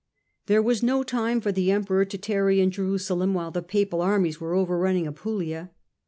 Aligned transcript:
There 0.47 0.63
was 0.63 0.81
no 0.81 1.03
time 1.03 1.41
for 1.41 1.51
the 1.51 1.69
Emperor 1.69 2.05
to 2.05 2.17
tarry 2.17 2.59
in 2.59 2.71
Jeru 2.71 2.97
salem 2.97 3.35
while 3.35 3.51
the 3.51 3.61
Papal 3.61 4.01
armies 4.01 4.41
were 4.41 4.55
overrunning 4.55 5.05
Apulia. 5.05 5.69